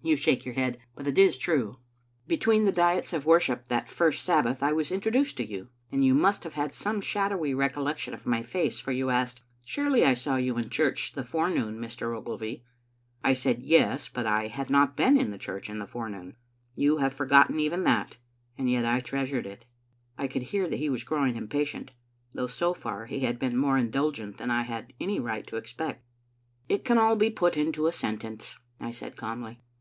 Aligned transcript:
You 0.00 0.14
shake 0.14 0.44
your 0.44 0.54
head, 0.54 0.78
but 0.94 1.08
it 1.08 1.18
is 1.18 1.36
true. 1.36 1.80
Between 2.28 2.64
the 2.64 2.70
diets 2.70 3.08
Digitized 3.08 3.10
by 3.10 3.16
VjOOQ 3.16 3.18
IC 3.18 3.18
800 3.18 3.18
tCbe 3.18 3.18
Xittle 3.18 3.18
Ainlatet* 3.18 3.18
of 3.18 3.26
worship 3.58 3.68
that 3.68 3.90
first 3.90 4.22
Sabbath 4.22 4.62
I 4.62 4.72
was 4.72 4.92
introduced 4.92 5.36
to 5.38 5.44
you, 5.44 5.68
and 5.90 6.04
you 6.04 6.14
must 6.14 6.44
have 6.44 6.54
had 6.54 6.72
some 6.72 7.00
shadowy 7.00 7.52
recollection 7.52 8.14
of 8.14 8.24
my 8.24 8.42
face, 8.44 8.78
for 8.78 8.92
you 8.92 9.10
asked, 9.10 9.42
'Surely 9.64 10.04
I 10.06 10.14
saw 10.14 10.36
you 10.36 10.56
in 10.56 10.70
church 10.70 11.12
in 11.12 11.20
the 11.20 11.26
forenoon, 11.28 11.78
Mr. 11.80 12.16
Ogilvy?' 12.16 12.62
I 13.24 13.32
said 13.32 13.58
*Yes,' 13.64 14.08
but 14.08 14.24
I 14.24 14.46
had 14.46 14.70
not 14.70 14.96
been 14.96 15.18
in 15.20 15.32
the 15.32 15.36
church 15.36 15.68
in 15.68 15.80
the 15.80 15.86
forenoon. 15.86 16.36
You 16.76 16.98
have 16.98 17.12
for 17.12 17.26
gotten 17.26 17.58
even 17.58 17.82
that, 17.82 18.18
and 18.56 18.70
yet 18.70 18.84
I 18.86 19.00
treasured 19.00 19.46
it." 19.46 19.64
I 20.16 20.28
could 20.28 20.42
hear 20.42 20.68
that 20.68 20.76
he 20.78 20.88
was 20.88 21.02
growing 21.02 21.34
impatient, 21.34 21.90
though 22.32 22.46
so 22.46 22.72
far 22.72 23.06
he 23.06 23.20
had 23.20 23.40
been 23.40 23.56
more 23.56 23.76
indulgent 23.76 24.36
than 24.38 24.50
I 24.52 24.62
had 24.62 24.92
any 25.00 25.18
right 25.18 25.46
to 25.48 25.56
expect 25.56 26.06
"It 26.68 26.84
can 26.84 26.98
all 26.98 27.16
be 27.16 27.30
put 27.30 27.56
into 27.56 27.88
a 27.88 27.92
sentence," 27.92 28.56
I 28.78 28.92
said 28.92 29.16
calmly. 29.16 29.60